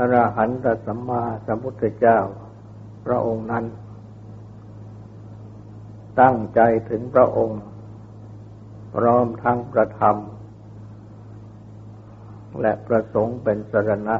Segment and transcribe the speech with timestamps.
[0.00, 2.18] อรหันตสัมมาสัมพุทธเจ้า
[3.06, 3.64] พระองค์นั้น
[6.20, 7.60] ตั้งใจถึงพระองค์
[8.94, 10.16] พร้อมทั้งประธรรม
[12.60, 14.16] และประสงค์เป็นสรณะ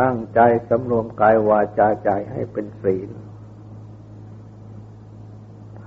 [0.00, 3.10] ตั้งใจสำรวมกายวาจาใจให้เป็นศีล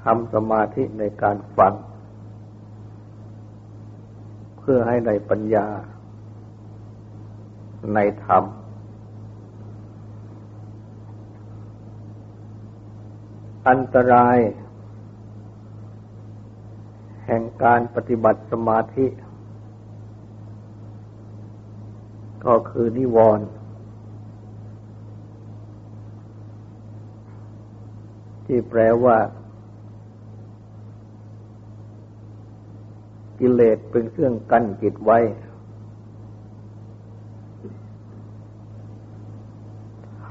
[0.04, 1.74] ทำสมาธิในการฟัง
[4.60, 5.68] เพื่อให้ในปัญญา
[7.94, 8.44] ในธรรม
[13.68, 14.38] อันตราย
[17.26, 19.08] แห่งการปฏิบัติสมาธิ
[22.46, 23.48] ก็คือนิวรณ์
[28.46, 29.18] ที่แปลว่า
[33.40, 35.20] กิเลสเป็นเครื่องกั้นจิตไว้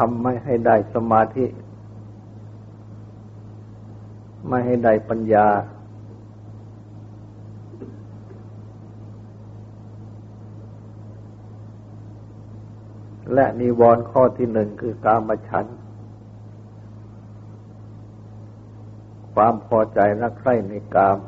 [0.02, 1.46] ทำไม่ให้ได้สมาธิ
[4.48, 5.48] ไม่ให้ได้ปัญญา
[13.34, 15.66] และนิวรณ์ข้อที่หนึ่งคือกามฉัน
[19.34, 21.18] ความพอใจรักใคร่ในกาม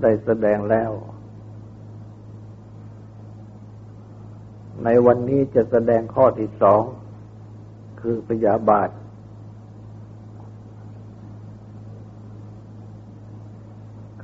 [0.00, 0.92] ได้แสดงแล้ว
[4.88, 6.82] ในวันนี้จะแสดงข้อที่สอง
[8.00, 8.88] คือพยาบาท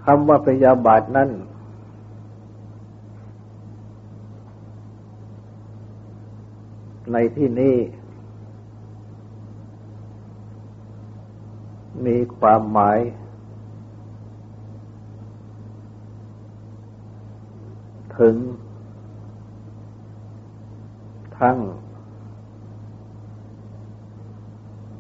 [0.05, 1.31] คำว่าพยาบาทนั้น
[7.13, 7.77] ในที่นี้
[12.07, 12.99] มีความหมาย
[18.19, 18.37] ถึง
[21.43, 21.59] ทั้ง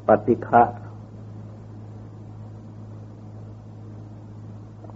[0.07, 0.63] ปฏิฆะ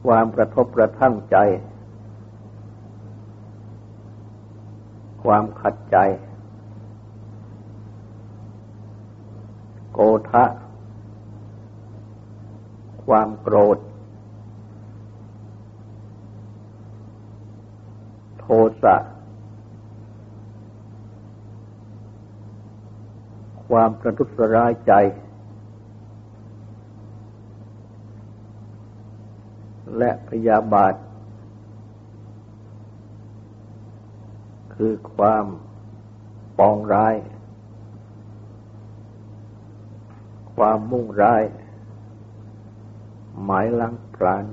[0.05, 1.37] ความกระทบกระทั่งใจ
[5.23, 5.97] ความขัดใจ
[9.93, 9.99] โก
[10.31, 10.45] ทะ
[13.05, 13.79] ความโกรธ
[18.39, 18.47] โท
[18.83, 18.97] สะ
[23.81, 24.93] ความกระทุษร้ายใจ
[29.99, 30.95] และพยาบาท
[34.75, 35.45] คือความ
[36.59, 37.15] ปองร้าย
[40.55, 41.43] ความมุ่งร้าย
[43.45, 44.45] หมายลังพราน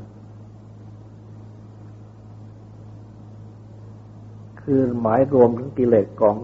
[4.61, 6.35] คือหมายรวมถึงกิเลสของ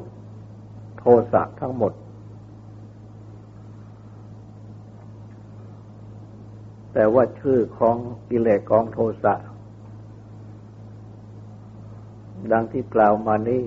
[0.98, 1.94] โทสะทั้งหมด
[6.94, 7.98] แต่ว่าชื่อของ
[8.30, 9.36] กิเลสกองโทสะ
[12.52, 13.64] ดังที่กล่าวมานี้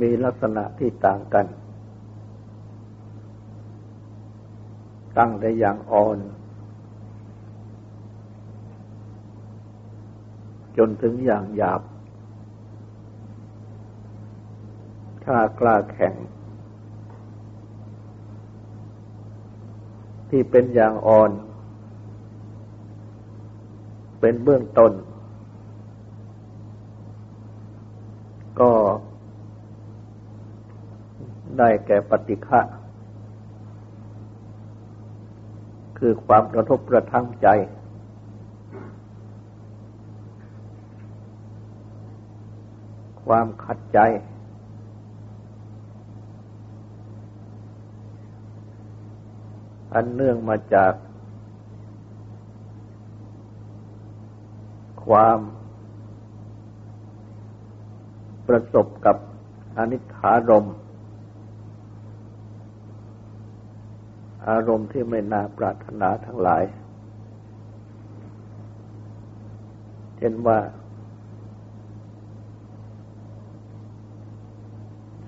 [0.00, 1.46] มีลักษณะที่ต่างกัน
[5.18, 6.18] ตั้งได้อย่างอ่อน
[10.76, 11.82] จนถึงอย่างหยาบ
[15.24, 16.14] ถ้ากล้าแข็ง
[20.36, 21.30] ที่เป็นอย่างอ่อน
[24.20, 24.92] เป็นเบื้องต้น
[28.60, 28.70] ก็
[31.58, 32.60] ได้แก่ปฏิฆะ
[35.98, 37.48] คือความกระทบกระทั่งใจ
[43.26, 43.98] ความขัดใจ
[49.94, 50.92] อันเนื่องมาจาก
[55.06, 55.38] ความ
[58.46, 59.16] ประสบกับ
[59.76, 60.66] อนิถารม
[64.48, 66.62] อารมณ์ที่ไม่น่าปรารถนาทั้งหลาย
[70.16, 70.58] เช่นว่า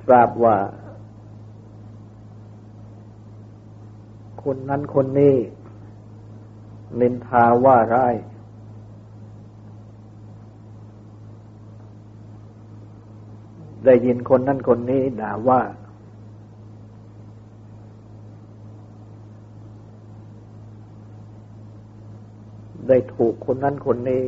[0.09, 0.57] ทราบว่า
[4.47, 5.37] คนนั้นคนนี้
[7.01, 8.15] นินทาว่าร้าย
[13.85, 15.61] ได้ยินคนนั้นคนนี้ด่าว่า
[22.89, 24.25] ได้ถูกคนนั้นคนนี้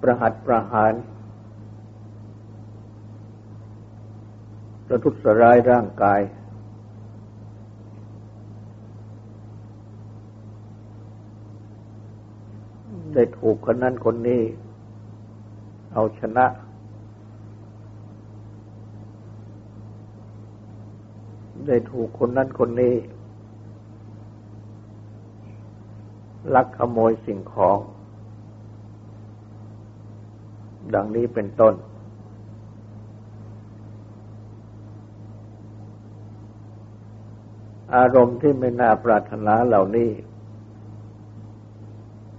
[0.00, 0.92] ประหัตประหาร
[4.86, 6.20] ประทุษร้ายร่างกาย
[13.16, 14.42] ได้ถูกคนนั้นคนนี้
[15.92, 16.46] เอาชนะ
[21.66, 22.94] ได้ถูกคนนั้นคนนี้
[26.54, 27.78] ลักขโมยสิ่งของ
[30.94, 31.74] ดังนี้เป็นต้น
[37.94, 40.10] อารมณ์ที่ไม่น่าปรารถนาเหล่านี้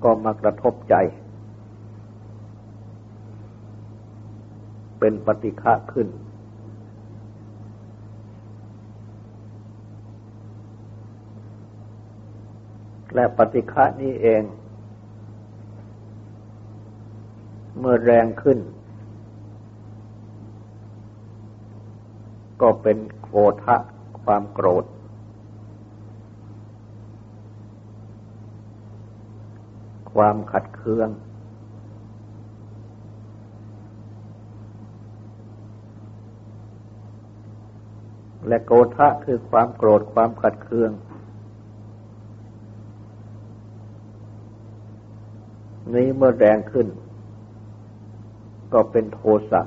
[0.04, 0.96] ก็มากระทบใจ
[5.00, 6.08] เป็นปฏิฆะขึ้น
[13.14, 14.44] และปฏิฆะนี้เอง
[17.80, 18.60] เมื่อแรงขึ้น
[22.62, 23.30] ก็เป็นโก
[23.64, 23.76] ทะ
[24.24, 24.86] ความโกรธ
[30.18, 31.10] ความขัดเคือง
[38.48, 40.92] และโกทะคือความโกรธความขัดเคือง
[45.94, 46.88] นี้เมื่อแรงขึ้น
[48.74, 49.20] ก็เป็นโท
[49.52, 49.62] สะ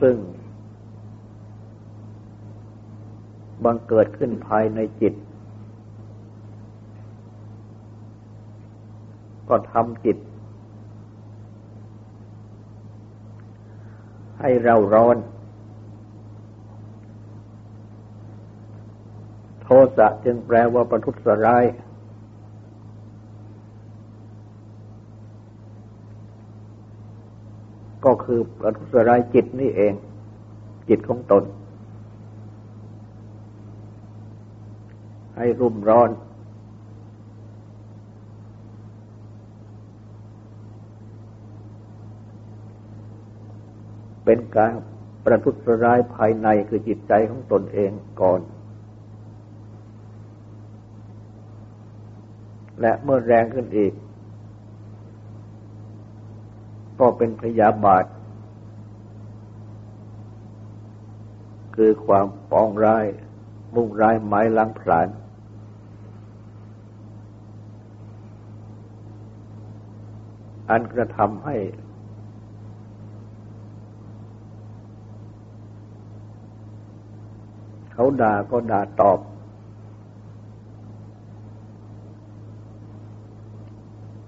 [0.00, 0.16] ซึ่ง
[3.64, 5.14] บังเกิดขึ้นภายในจิต
[9.48, 10.16] ก็ทำจิต
[14.40, 15.16] ให้เราร้อน
[19.62, 21.16] โทสะจึงแปลว่าประทุษ
[21.46, 21.64] ร้าย
[28.04, 29.94] ก็คือประทุษร้ายจิตนี่เอง
[30.88, 31.44] จิตของตน
[35.36, 36.10] ให้รุ่มร้อน
[44.30, 44.72] เป็นการ
[45.24, 45.54] ประทุษ
[45.84, 47.90] ร้ายภายในคือจิตใจของตนเอง
[48.20, 48.40] ก่อน
[52.80, 53.92] และเมื่อแรงขึ้นอีก
[57.00, 58.04] ก็เป็นพยาบาท
[61.76, 63.06] คือความปองร้าย
[63.74, 65.08] มุ่งร้ายหมายล้างผลาญ
[70.70, 71.56] อันกระทำให้
[77.92, 79.18] เขา ด่าก็ด่าตอบ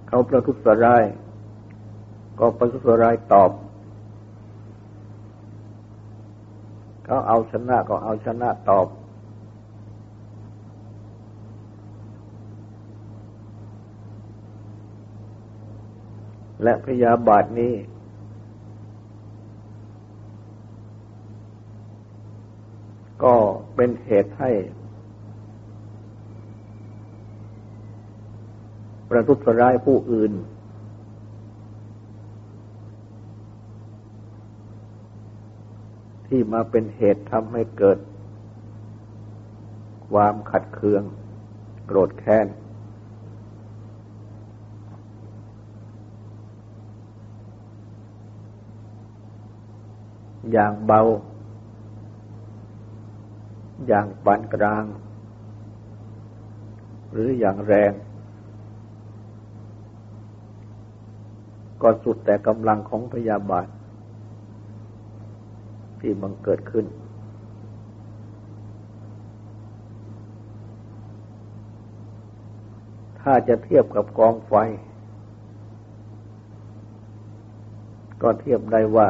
[0.08, 1.04] เขาประทุษร้าย
[2.38, 3.50] ก็ประทุษร้ายตอบ
[7.04, 8.86] เขาเอาชนะก็เอาชนะตอบ
[16.62, 17.74] และพยาบาทนี้
[23.24, 23.34] ก็
[23.82, 24.50] เป็นเหตุให้
[29.08, 30.32] ประทุษร้ายผู้อื่น
[36.26, 37.98] ที่มาเป็นเหตุทำให้เกิด
[40.10, 41.02] ความขัดเคือง
[41.86, 42.46] โกรธแค้น
[50.52, 51.00] อย่างเบา
[53.86, 54.84] อย่างปานกลาง
[57.12, 57.92] หรืออย่างแรง
[61.82, 63.66] ก็สุดแต่กำลังของพยาบาท
[66.00, 66.86] ที่มันเกิดขึ้น
[73.20, 74.54] ถ้าจะเทียบกับกองไฟ
[78.22, 79.08] ก็เทียบได้ว่า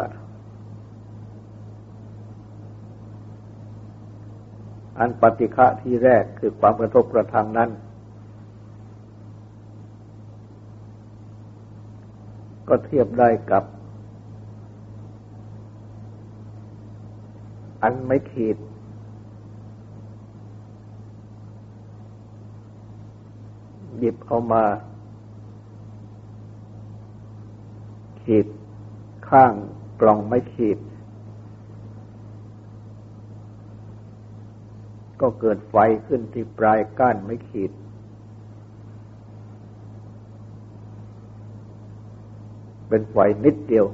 [5.00, 7.71] อันปฏิฆะที่แรกคือความกระทบกระทั่งนั้น
[12.69, 13.64] ก็เทียบได้กับ
[17.83, 18.57] อันไม่ขีด
[23.99, 24.64] หยิบเอามา
[28.23, 28.47] ขีด
[29.28, 29.52] ข้าง
[30.00, 30.78] กล่องไม่ขีด
[35.21, 37.73] ก็เกิดไฟขึ้นที่ปลายก้านไม่ขีด
[42.89, 43.87] เป็นไฟนิดเดียว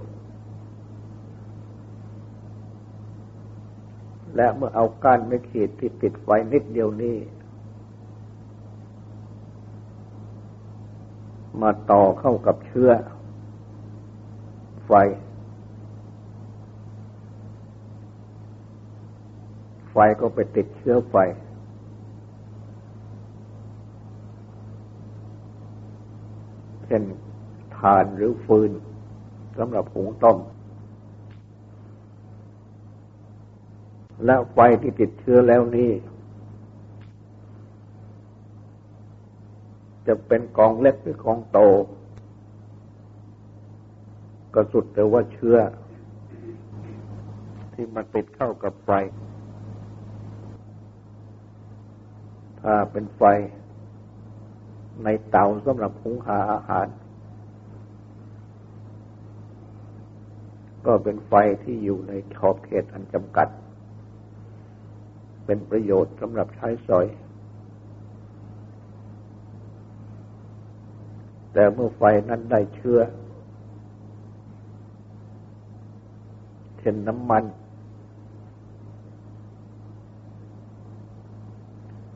[4.36, 7.16] และเมื่อเอาก้านไม่ขีดที่ติดไฟนิดเดียวนี้
[11.62, 12.90] มาต่อเข้ากับเชื้อ
[14.86, 14.92] ไฟ
[19.98, 21.16] ไฟก็ไปติดเชื้อไฟ
[26.86, 27.02] เช่น
[27.76, 28.70] ทานหรือฟืน
[29.58, 30.38] สำหรับหุงต้ม
[34.24, 35.90] แล้วไฟที่ติดเชื้อแล้วนี้
[40.06, 41.58] จะเป็นกองเล็กหรือกองโต
[44.54, 45.56] ก็สุดแต่ว่าเชื้อ
[47.72, 48.92] ที่มันติดเข้ากับไฟ
[52.55, 52.55] ถ้า
[52.92, 53.22] เป็นไฟ
[55.04, 56.86] ในเตาสำหรับหุงหาอาหาร
[60.86, 61.32] ก็เป็นไฟ
[61.62, 63.48] ที่อยู่ในขอบเขตอันจำกัด
[65.44, 67.06] เป็นประโยชน์สำหรับใช้สอย
[71.52, 73.00] แต่เมื่อไฟนั้นได้เชื้อ
[76.78, 77.44] เช่นน้ำมัน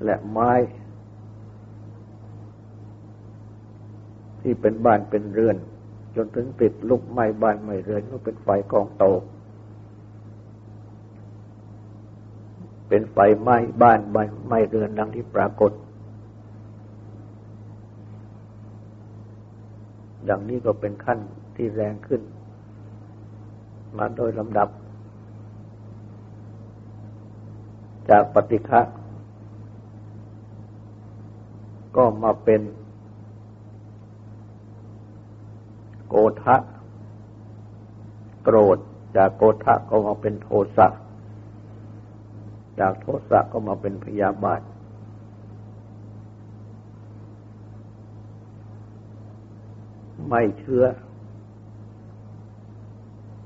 [0.05, 0.53] และไม้
[4.43, 5.57] ที่เป็นบ้านเป็นเรือน
[6.17, 9.05] จนถึงติดลุกไหม้บ้านไหม้เรือนก็เป็นไฟกองโต
[12.89, 15.73] เป็นไฟไหม้บ้านไหม้เรือนดังที่ปรากฏ
[20.29, 21.19] ดังนี้ก็เป็นขั้น
[21.57, 22.23] ที่แรงขึ้น
[23.99, 24.69] มาโดยลำดับ
[28.11, 28.81] จากปฏิฆะ
[31.97, 32.61] ก็มาเป็น
[36.09, 36.57] โกทะ
[38.43, 38.79] โกรธ
[39.17, 40.89] จากโกทะก็มาเป็นโทสะ
[42.81, 44.61] จากโทสะก็มาเป็นพยาบาท
[50.29, 50.85] ไม่เชื่อ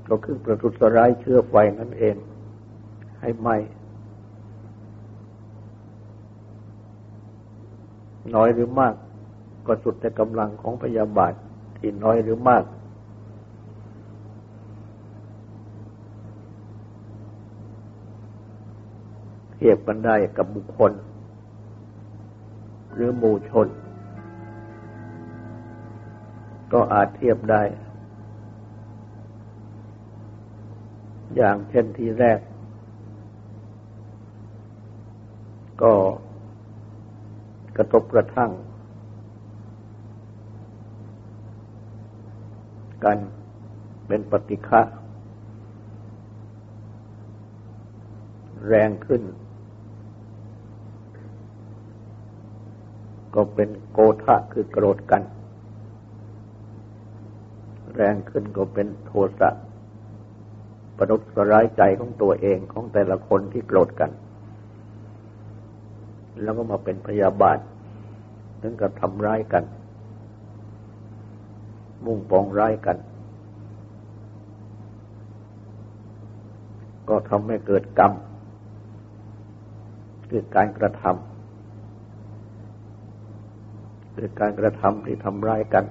[0.09, 2.15] ก็คือประทุษร้ายเชื่อไฟนั่นเอง
[3.19, 3.57] ให้ไม่
[8.35, 8.93] น้อยหรือมาก
[9.67, 11.33] ก็สุดแต่กำลังของพยาบาท
[11.77, 12.63] ที่น้อยหรือมาก
[19.53, 20.91] เทียบกันได้กับบุคคล
[22.93, 23.67] หรือหมู่ชน
[26.73, 27.63] ก็อาจเทียบได้
[31.35, 32.39] อย่างเช่นที่แรก
[35.81, 35.93] ก็
[37.77, 38.51] กระทบกระทั่ง
[43.03, 43.17] กัน
[44.07, 44.81] เป็นปฏิฆะ
[48.67, 49.21] แรงขึ้น
[53.35, 55.23] ก็เป็นโกทะคือโกรธกัน
[57.95, 59.49] แรงขึ้นก็เป็นโทสะ
[60.97, 64.11] ประดุษร้ายใจของตัวเองของแต่ละคนที่โกรธกัน
[66.45, 67.59] แล้วก็มาเป็นพยาบาท
[68.61, 69.63] ถึงกับทำร้ายกัน
[72.05, 72.97] มุ่งปองร้ายกัน
[77.09, 78.11] ก็ทำให้เกิดกรรม
[80.29, 81.35] คือการกระทำ
[84.15, 85.85] คือการกระทำที่ทำร้ายกัน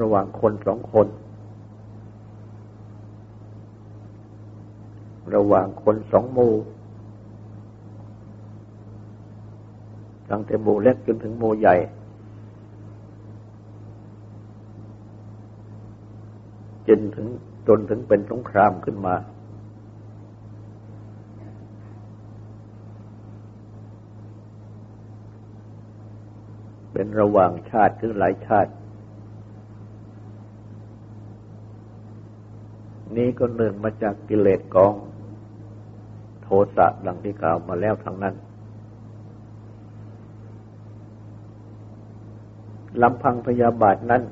[0.00, 1.06] ระหว่างคนสองคน
[5.36, 6.54] ระหว่างคนสองหมู่
[10.30, 11.76] ตั้งแต่หมู่เล็กจนถึงหมู่ใหญ่
[16.88, 17.28] จนถึง
[17.68, 19.14] จนถึงเป็นสงครามขึ้นมา
[26.92, 28.72] เป็นระหว่างชาติหรือหลายชาติ
[33.16, 34.94] นี้ก็เนื่องมาจากกิเลสกอง
[36.50, 38.34] โทสะดังที่กล่าวมาแล้วทั้งนั้น
[43.02, 44.22] ลำพังพยาบาทนั้น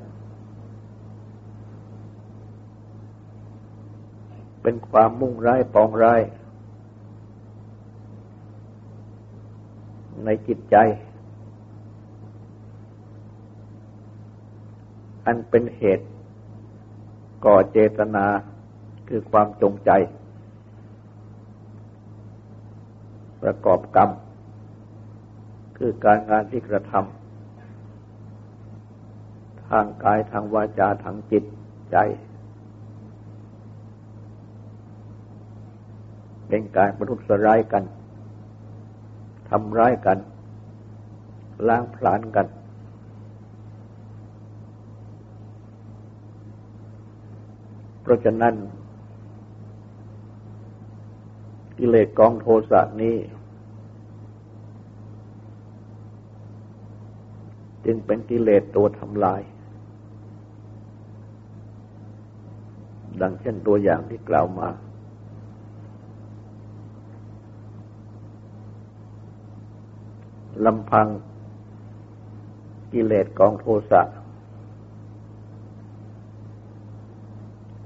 [4.61, 6.21] เป็นความมุ่งร้ายปองร้าย
[10.25, 10.75] ในจิตใจ
[15.25, 16.07] อันเป็นเหตุ
[17.45, 18.25] ก่อเจตนา
[19.07, 19.91] คือความจงใจ
[23.57, 24.09] ประกอบกรรม
[25.77, 31.43] คือการงานที่กระทำทางกายทางวาจาทางจิต
[31.91, 31.97] ใจ
[36.47, 37.83] เป็นการประทุษร้ายกัน
[39.49, 40.17] ทำร้ายกัน
[41.67, 42.47] ล้างผลาญกัน
[48.01, 48.53] เพราะฉะนั้น
[51.77, 53.15] กิเลสกองโทสะนี้
[57.87, 59.41] จึงเป็นกิเลสตัวทำลาย
[63.21, 64.69] ดังเช่นตัวอย่างที่กล่าวมา
[70.65, 71.07] ลำพัง
[72.93, 74.01] กิเลสกองโทสะ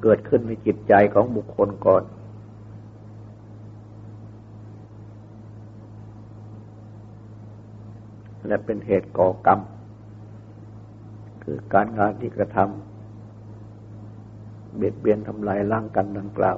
[0.01, 2.03] เกิดขึ้นในจิตใจของบุคคลก่อน
[8.48, 9.60] และเป็นเหตุก่อกรรม
[11.43, 16.57] คือการงานที่กระทำเบียดเบียนทำลายร่างกันดังกล่าว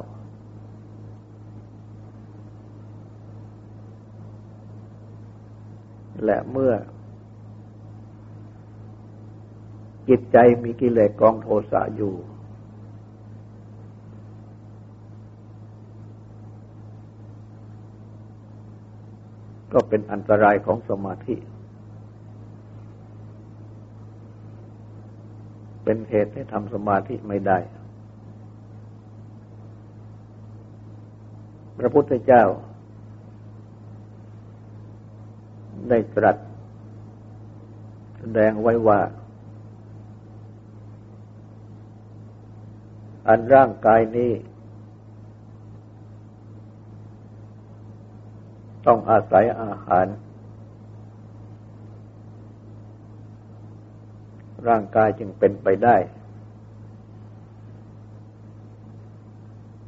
[6.26, 6.74] และเมื่อ
[10.10, 12.16] จิตใจมีกิเลสกองโทสะอยู่
[19.74, 21.36] ก็เป็นอันตรายของสมาธิ
[25.84, 27.58] เป็นเหตุให้ทำสมาธิไม่ได้
[31.78, 32.44] พระพุทธเจ้า
[35.90, 36.38] ได้ตรัส
[38.20, 39.00] แสดงไว้ว่า
[43.28, 44.32] อันร่างกายนี้
[48.86, 50.06] ต้องอาศัยอาหาร
[54.68, 55.96] ร่างกายจึงเป็นไปได้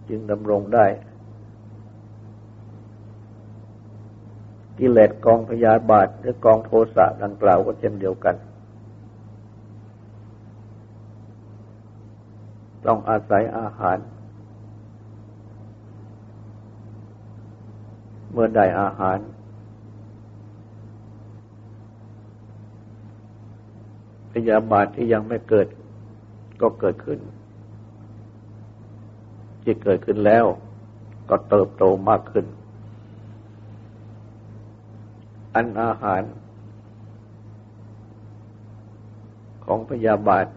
[0.10, 0.86] จึงดำรงได้
[4.80, 8.36] กิเลสกองพยาบาทหรือกองโทสะดังกล่าวก็เช่นเดียวกัน
[12.86, 13.98] ต้องอาศัยอาหาร
[18.32, 19.18] เมื่อได้อาหาร
[24.36, 25.67] พยาบาทที่ยังไม่เกิด
[26.62, 27.19] ก็เกิดขึ้น
[29.63, 30.45] ที่เกิดขึ้นแล้ว
[31.30, 32.45] ก็เติบโตมากขึ้น
[35.56, 36.24] อันอาหาร
[39.65, 40.48] ของพยาบาท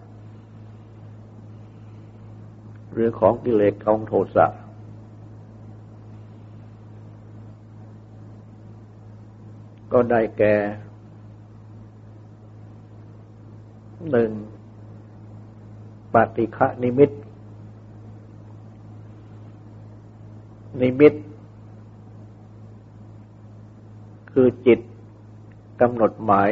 [2.92, 4.46] หรือของกิเลสของโทสะ
[9.92, 10.54] ก็ได้แก่
[14.10, 14.30] หนึ่ง
[16.14, 17.10] ปฏิฆะนิมิต
[20.80, 21.14] นิมิต
[24.32, 24.80] คือจิต
[25.80, 26.50] กำหนดหมาย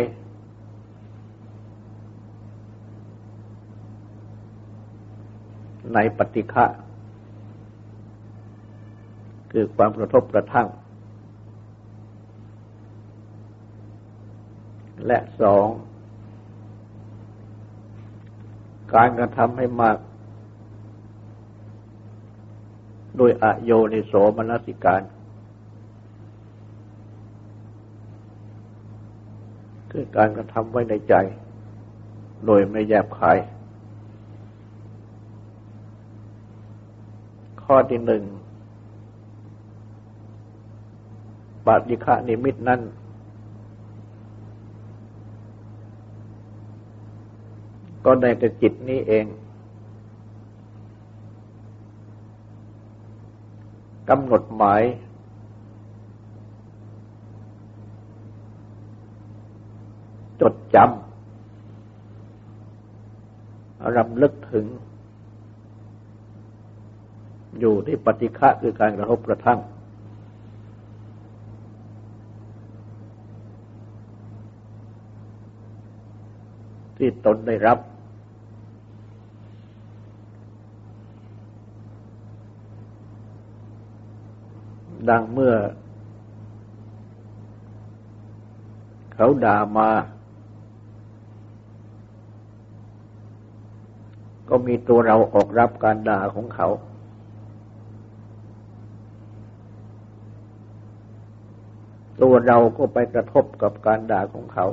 [5.94, 6.64] ในปฏิฆะ
[9.52, 10.68] คือความกระทบกระทั่ง
[15.06, 15.66] และสอง
[18.96, 19.98] การกระทำให้มาก
[23.16, 25.02] โดยอโยนิโสมนสิการ
[29.90, 31.14] คือการกระทำไว้ในใจ
[32.46, 33.38] โดยไม่แยบขาย
[37.62, 38.22] ข้อที่หนึ่ง
[41.66, 42.80] ปฏิฆานิมิตนั้น
[48.08, 49.26] ก็ในแต่จิตนี้เอง
[54.08, 54.82] กำหนดหมาย
[60.40, 60.86] จดจำ
[63.96, 64.66] รำลึกถึง
[67.60, 69.60] อยู่ที่ปฏิฆะคือการกระทบกระทั่ง
[76.96, 77.78] ที่ตนได้รับ
[85.10, 85.54] ดังเมื่อ
[89.14, 89.90] เขาด่ามา
[94.48, 96.68] ก็มีตัวเราออกรับการด่าของเขา
[102.22, 104.66] ตัวเราก็ไปกระทบกับการด่าของเขา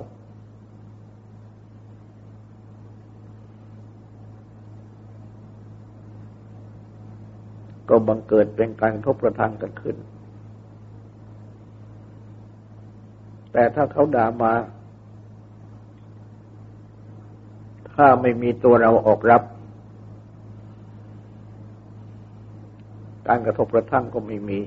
[7.90, 9.98] ก็บังเกิดเป็นการทบกระทั่งกันขึ้น
[13.54, 14.54] แต่ถ้าเขาด่ามา
[17.94, 19.42] ถ้าไม่มีตัวเราออกรับ
[23.28, 24.60] การกระทบกระทั่งก็ไม่มี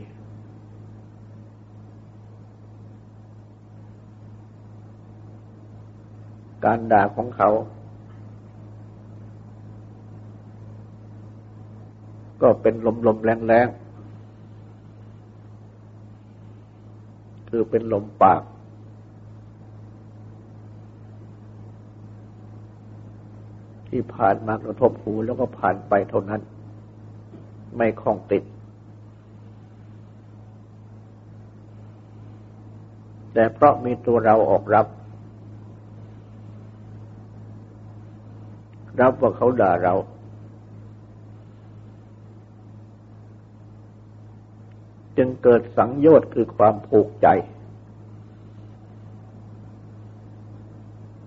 [6.65, 7.51] การด่าของเขา
[12.43, 13.67] ก็เป็นลมลมแรงแรง
[17.51, 18.43] คือเป็นลมปาก
[23.89, 26.41] ที่ผ่านมากระทบหูแล้วก็ผ่านไปเท่านั้น
[27.77, 28.45] ไม่คล้องติด
[33.33, 34.87] แต่เพราะมีตัวเราออกรับ
[39.01, 39.95] รับว่าเขาด่าเรา
[45.17, 47.29] จึงเกิดสังโยชน์คือความผูกใจ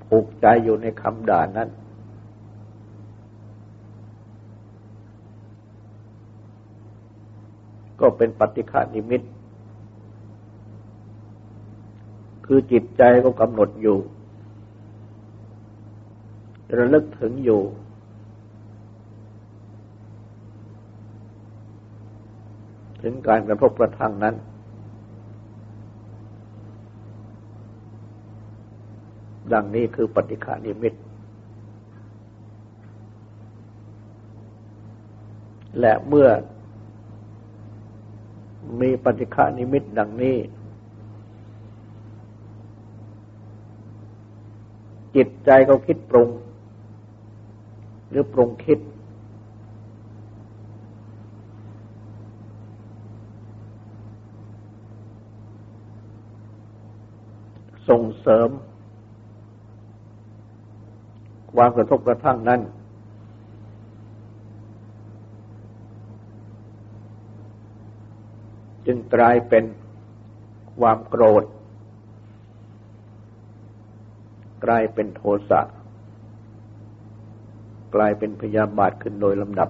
[0.07, 1.69] ผูกใจอยู่ในคำด่านั้น
[8.19, 9.21] เป็นปฏิฆานิมิต
[12.45, 13.97] คือจิตใจก็กำหนดอยู่
[16.77, 17.61] ระลึกถึงอยู่
[23.01, 24.35] ถึงการกระทบกระทั่งนั้น
[29.53, 30.93] ดังนี้คือปฏิฆานิมิต
[35.79, 36.27] และเมื่อ
[38.81, 40.37] มีปฏิฆานิมิตดังนี้
[45.15, 46.29] จิตใจก็คิดปรุง
[48.09, 48.79] หรือปรุงคิด
[57.89, 58.49] ส่งเสริม
[61.55, 62.61] ความกระทบกระทั่งนั้น
[68.91, 69.65] จึงกลายเป็น
[70.79, 71.43] ความโกรธ
[74.65, 75.61] กลายเป็นโทสะ
[77.95, 79.69] กลายเป็นพยาบาทขึ้นโดยลำดับ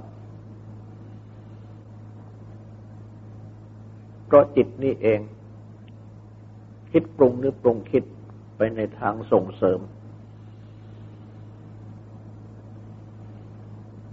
[4.25, 5.19] เพราะจิตนี่เอง
[6.91, 8.03] คิดปรุงหรือปรุงคิด
[8.57, 9.79] ไปในทางส่งเสริม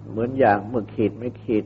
[0.09, 1.65] เหมือนอย่างเมื่อขีดไม่ขีด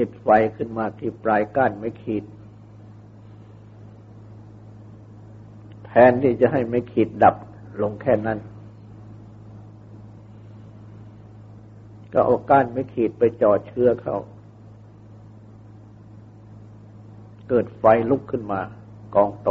[0.00, 2.24] ติดไฟขึ้นมาที่ปลายก้านไม่ขีด
[5.86, 7.36] แทนที่จะให้ไม่ขีดดับ
[7.82, 8.38] ลงแค่นั้น
[12.12, 14.16] ก็เอาก้านไม่ขีดไปจ่อเชื้อเขา
[17.48, 18.60] เกิดไฟลุกขึ้นมา
[19.14, 19.50] กองโต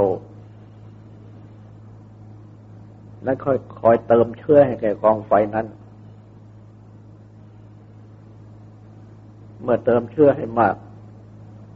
[3.24, 5.68] แล้วค่อยคอยเติมเชื้อให้แก่กองไฟนั้น
[9.70, 10.76] มื่อเติมเชื้อให้มาก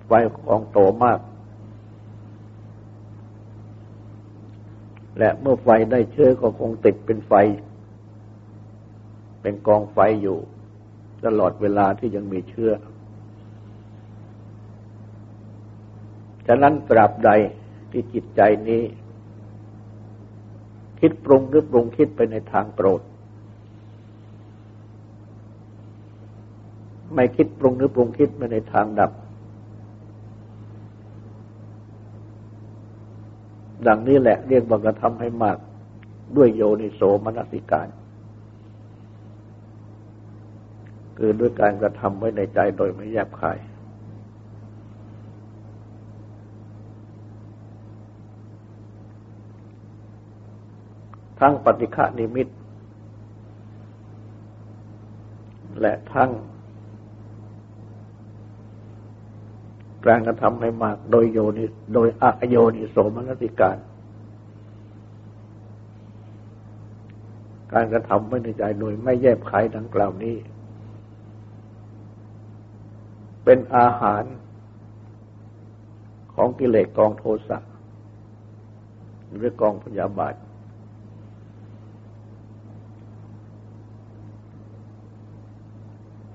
[0.08, 0.12] ไฟ
[0.48, 1.20] กองโตมาก
[5.18, 7.34] และเมื่อไฟได้เชื้อก็คงติดเป็นไฟ
[9.42, 10.38] เป็นกองไฟอยู่
[11.26, 12.72] ตลอดเวลาที่ยังมีเชื้อ
[16.48, 17.30] ฉะนั้นตราบใด
[17.92, 18.84] ที่จิตใจนี้
[21.00, 23.02] คิดปรุงหรือปรุงคิดไปในทางโกรธ
[27.16, 29.12] ไม่คิดปรุงหรือปรุงคิดไปในทางดับ
[33.88, 35.58] ดังนี้แหละเรียกว่ากระทำให้มาก
[36.36, 37.88] ด้วยโยนิโสมนสิการ
[41.18, 43.58] คือด้วยการกระทำไว้ในใจโดยไม่แยบคาย
[51.40, 52.48] ทั้งปฏิฆานิมิต
[55.82, 56.30] และทั้ง
[60.08, 63.78] การกระทำให้มากโดยโยนิโดยอโยนิโสมนสิการ
[67.74, 70.36] การกระทำไม่ในใจโดยไม่แยบขายดังกล่าวนี้
[73.44, 74.24] เป็นอาหาร
[76.34, 77.60] ของกิเลสกองโทสะ
[79.36, 80.36] หรือกองพยาบาท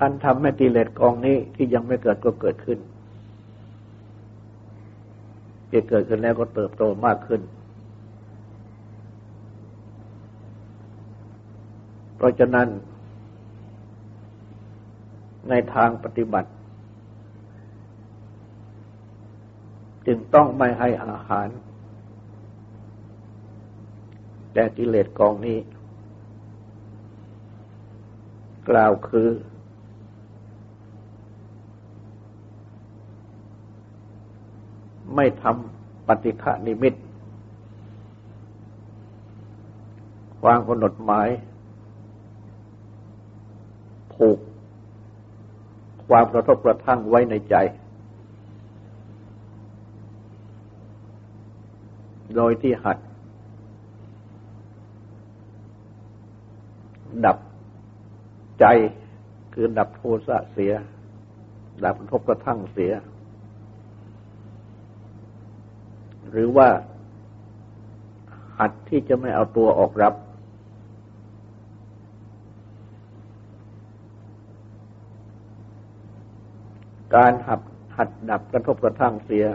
[0.01, 2.79] อันทำให้กิเลสกองนี้ที่ยังไม่เกิดก็เกิดขึ้น
[5.71, 7.41] ที่เกิดขึ้นแล้วก็เติบโตมากขึ้น
[12.17, 12.69] เพราะฉะนั้น
[15.49, 16.51] ในทางปฏิบัติ
[20.07, 21.49] จึงต้องไม่ให้อาหาร
[24.53, 25.59] แต่กิเลสกองนี้
[28.69, 29.29] กล่าวคือ
[35.21, 36.95] ไม่ทำปฏิฆะนิมิต
[40.43, 41.29] ความกำหนดหมาย
[44.15, 44.39] ผูก
[46.09, 47.55] ความกระทบกระทั่งไว้ในใจ
[52.37, 52.99] โดยที่หัด
[57.25, 57.39] ดับ
[58.61, 58.65] ใจ
[59.53, 60.73] คือดับโทสะเสีย
[61.85, 62.93] ดับกระทบกระทั่งเสีย
[66.31, 66.69] หรือว่า
[68.59, 70.15] หัดที่จะไม่เอาตัวออกรับ
[77.17, 77.61] การหัด
[77.97, 79.47] หัดดับกระทบกระทั่งเสีย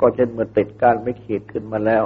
[0.00, 2.04] ก็เช่นเมื่อติดการไม่ขีดขึ้นมาแล้ว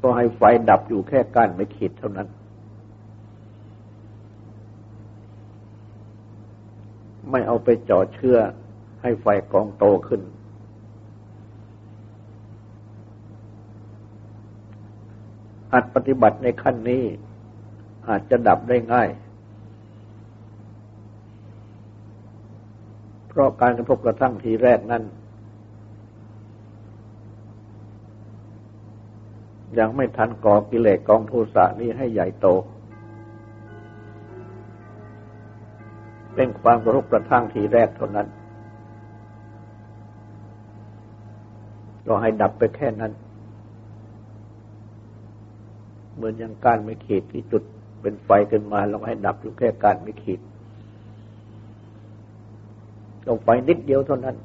[0.00, 0.40] ก็ให้ไฟ
[0.70, 2.28] ดับอยู่แค่การไม่ขีดเท่านั้น
[7.36, 8.38] ไม่เอาไปจ่อเชื่อ
[9.02, 10.20] ให้ไฟกองโตขึ้น
[15.72, 17.02] อาจปฏิบัติในขั้นนี้
[18.08, 19.08] อาจจะดับได้ง่าย
[23.28, 25.02] เพราะการกระทบกระทั่งทีแรกนั้น
[29.78, 32.48] ยังไม่ทันก่อกิเลสกองโทสะนี้ให้ใหญ่โต
[36.34, 38.26] เป็นความกระทบกระทั่งทีแรกเท่านั้น
[42.04, 43.12] เราให้ดับไปแค่นั้น
[46.14, 47.62] เหมือนอย่างการไม่ขีดที่จุด
[48.00, 50.40] เป็นไฟขึ้นมาเราให้ดับอยู่แค่การไม่ขีด
[53.26, 54.36] ลงไปนิดเดียวเท่านั้น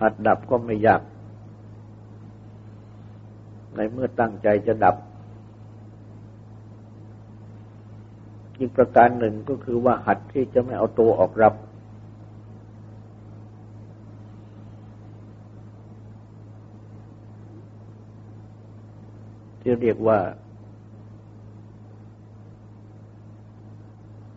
[0.00, 1.02] หัดดับก็ไม่ยาก
[3.76, 4.96] ในเมื่อตั้งใจจะดับ
[8.60, 11.54] อีกประการหนึ่งก็คือว่าหัดที่จะไม่เอาตัวออกรับ
[19.60, 20.18] ที่เรียกว่า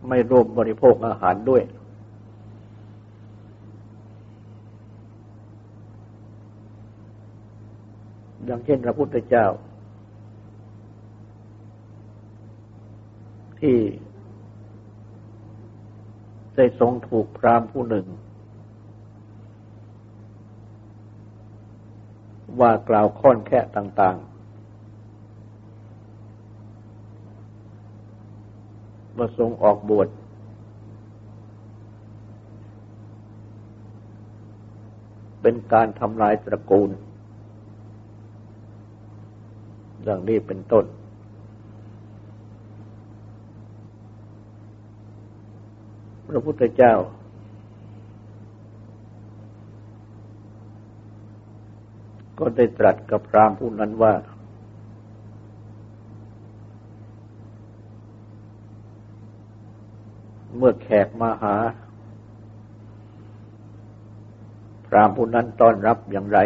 [0.08, 1.62] ไม่ร่วมบริโภคอาหารด้วย
[8.48, 9.46] ดังเช่นพระพุทธเจ้า
[13.60, 13.76] ที่
[16.56, 18.06] ได้ทรงถูกพรามผู้หนึ่ง
[22.60, 24.34] ว่ากล่าวค้อนแค่ต่างๆ
[29.18, 30.08] มาทรงออกบวช
[35.40, 36.90] เป็นการทำลายตระกูล
[40.02, 40.84] อย่างนี้เป็นต้น
[46.34, 46.94] ระพุทธเจ้า
[52.38, 54.14] ก็ได้ตรัสกับพรามผู้นั้นว่า
[60.56, 61.56] เมื่อแขกมาหา
[64.86, 66.38] พรามผู้นั้นต้อนรับอย่างไร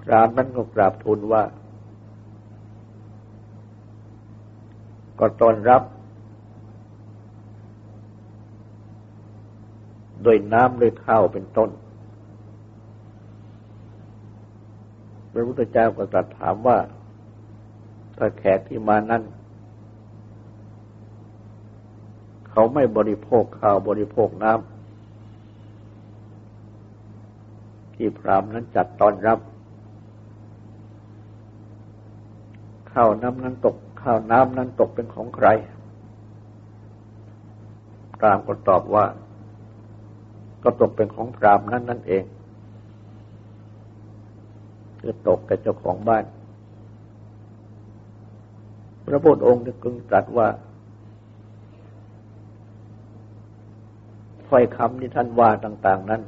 [0.00, 1.42] พรามนั้นก็กราบทูลว่า
[5.20, 5.82] ก็ต้อนรับ
[10.26, 11.70] ด้วยน้ำด้วยข้าวเป็นต้น
[15.32, 16.78] พระพุทธเจ้าก็ตรัสถามว่า
[18.18, 19.22] ถ้าแขกที่มานั้น
[22.50, 24.64] เขาไม่บริโภคข้าวบริโภคน้ำ
[27.94, 29.38] ที่พรามนั้นจัดตอนรับ
[32.92, 35.48] ข้าวน้ำนั้นตกข้าวน้ำนั้นตกเป็นของใคร
[38.16, 39.04] พรามก็ตอบว่า
[40.68, 42.24] ก็ตกเป็นของพรามนั่นนั่นเอง
[45.00, 46.24] คือตกแก่เจ้าของบ้าน
[49.06, 50.48] พระพุทธองค์จึงตรัสว่า
[54.46, 56.22] ถ้อยคำที่ท่านว่าต่าง ๆ นั้น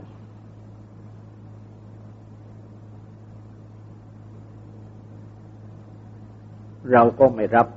[6.92, 7.68] เราก็ไม่รับ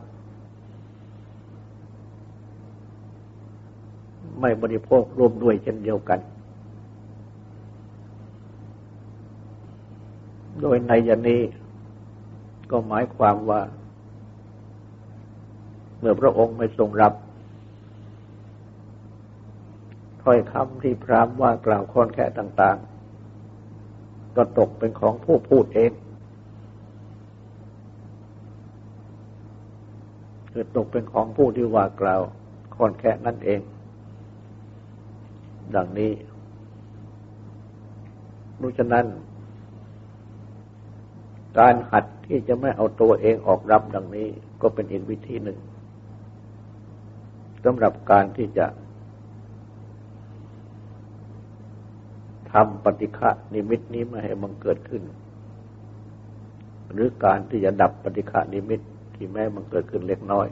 [4.40, 6.22] ไม่บริโภคร่วมด้วยเช่นเดียวกัน
[10.62, 11.42] โดยในยนี้
[12.72, 13.62] ก็หมายความว่า
[16.00, 17.14] เมื่อพระองค์ไม่ทรงรับ
[20.24, 22.78] ถ้อยคำที่พรามว่ากล่าวคอนแค่ต่าง
[23.56, 25.92] ๆ ก็ตกเป็นของผู้พูดเอง
[30.52, 32.22] คือตกเป็นของผู้ที่ว่ากล่าว
[32.76, 33.62] คอนแค่นั่นเอง
[35.76, 36.12] ดังนี้
[38.64, 39.06] ราะฉะนั้น
[41.60, 44.28] การหัดที่จะไม่เอาตัวเองออกรับดังนี้
[44.62, 45.58] ก็เป็นอีกวิธีหนึ่ง
[47.64, 48.66] สำหรับการที่จะ
[52.52, 55.04] ทำปฏิฆะนิมิตนี้ไม่ให้มันเกิดขึ้น
[56.92, 58.82] หรือการที่จะดับปฏิฆะนิมิต
[59.16, 60.48] ที่แม้มันเกิดขึ้นเล็กน้อย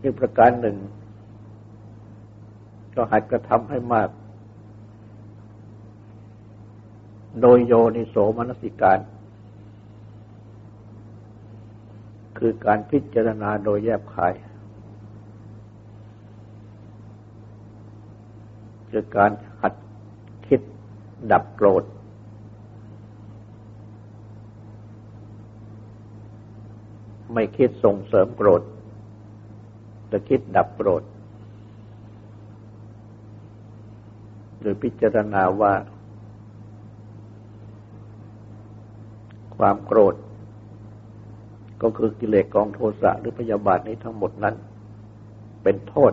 [0.00, 0.76] อีกประการหนึ่ง
[2.94, 4.08] ก็หัดกระทำให้มาก
[7.40, 8.98] โดยโยนิโสมนสิการ
[12.38, 14.34] คือการพิจารณาโดยแยบคาย
[18.90, 19.74] คือการหัด
[20.46, 20.60] คิด
[21.32, 21.84] ดับโกรธ
[27.34, 28.62] ไม่คิดส่งเสริมโกรธ
[30.08, 31.02] แต่คิดดับโกรธ
[34.60, 35.72] หรือพิจารณาว่า
[39.58, 40.14] ความโกรธ
[41.82, 44.54] ก็คือกิเลสกองโทสะหรือพยาบาทนี้ทั้งหมดนั้น
[45.62, 46.12] เป็นโทษ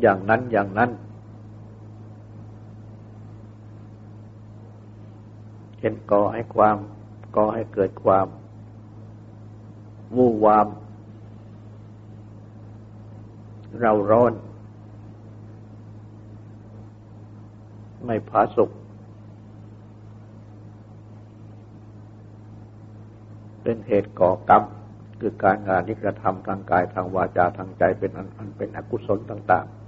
[0.00, 0.90] อย่างนั้นอย่างนั้น
[5.78, 6.76] เช่นก่อให้ความ
[7.36, 8.26] ก่อให้เกิดความ
[10.16, 10.66] วู่วาม
[13.80, 14.32] เราร้อน
[18.04, 18.70] ไม่ผาสุก
[23.62, 24.62] เป็นเหตุก่อกรรม
[25.20, 29.84] คือการงานที่กระทำทางกายทางวาจาทางใจเป็นอันเป็นอกุศลต่าง ๆ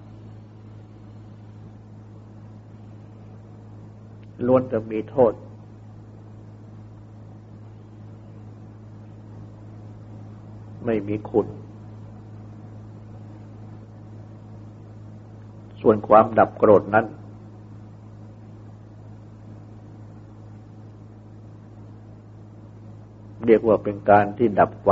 [4.47, 5.33] ล้วนจะมีโทษ
[10.85, 11.47] ไม่มีคุณ
[15.81, 17.07] ส่วนความดับโกรธนั้น
[23.47, 24.89] เรียกว่าเป็นการที่ดับไฟ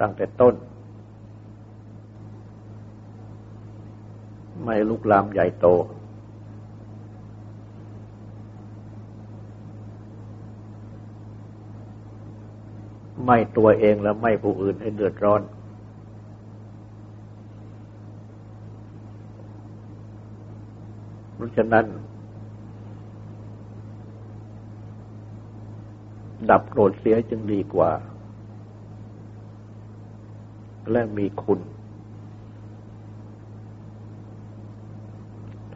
[0.00, 0.54] ตั้งแต่ต้น
[4.64, 5.66] ไม่ลุกลามใหญ่โต
[13.24, 15.42] ไม่ตัวเองและไม่ผู้อื่นให้เดือดร้อน
[21.34, 21.86] เพราะฉะนั้น
[26.48, 27.90] ดับโกรธเสียจึงดีกว่า
[30.90, 31.60] และมีคุณ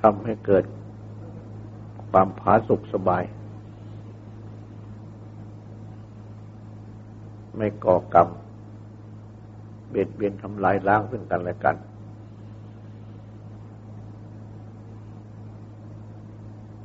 [0.01, 0.65] ทำให้เกิด
[2.11, 3.25] ความผาสุกสบาย
[7.57, 8.29] ไม่ก่อกรรม
[9.89, 11.77] เบียดเบียนทำลายล้างซึ่งกันและกัน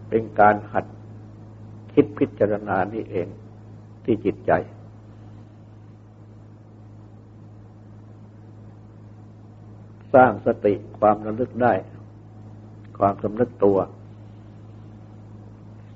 [0.09, 0.85] เป็นการหัด
[1.93, 3.27] คิดพิจารณานี่เอง
[4.09, 4.51] ที่จิตใจ
[10.13, 11.73] สร้างสติความระลึกได้
[12.99, 13.77] ความสำนึกตัว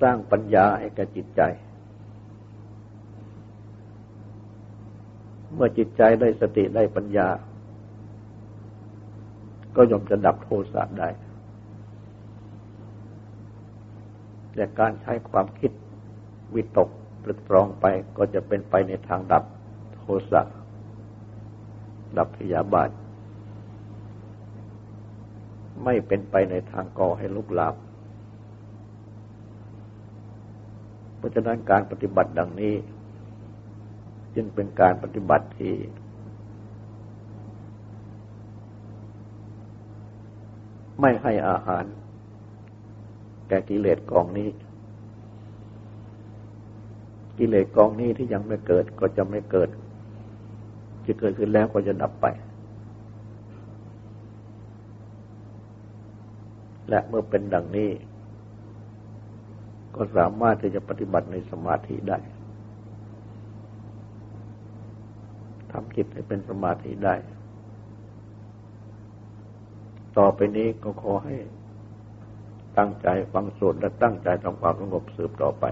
[0.01, 1.41] สร้างปัญญาให้กับจิตใจ
[5.53, 7.27] เมื่อจิตใจได้สติได้ปัญญา
[9.75, 11.09] ก็ย่อมจะดับโทสะได้
[14.53, 15.71] แต่การใช้ความคิด
[16.55, 16.89] วิตก
[17.23, 17.85] ตรึกตรองไป
[18.17, 19.43] ก็จะเป็นไปในทางดับ
[19.93, 20.01] โท
[20.31, 20.41] สะ
[22.17, 22.89] ดับพยาบาท
[25.83, 27.75] ไม่เป็นไปในทางก่อให้ลุกลาม
[31.17, 32.75] เพราะฉะนั้นการปฏิบัติดังนี้
[34.35, 35.73] จึงเป็นการปฏิบัติที่
[41.01, 41.85] ไม่ให้อาหาร
[43.47, 44.49] แก่กิเลสกองนี้
[47.37, 49.69] กิเลสกองนี้ที่ยังไม่เกิดก็จะไม่เกิด
[51.05, 52.25] จะเกิดขึ้นแล้วก็จะดับไป
[56.89, 57.91] และเมื่อเป็นดังนี้
[59.95, 62.17] ก็สามารถที่จะปฏิบัติในสมาธิได้
[65.71, 67.15] ทำจิตให้เป็นสมาธิได้
[70.17, 71.35] ต่อไปนี้ก็ขอให้
[72.77, 75.65] ตั้งใจฟังสวดและตั้งใจทำความสงบสืบต่อไป